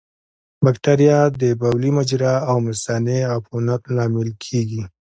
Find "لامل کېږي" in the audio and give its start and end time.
3.95-4.81